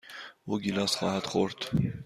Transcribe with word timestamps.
او 0.45 0.59
گیلاس 0.59 0.95
خواهد 0.95 1.23
خورد. 1.25 1.55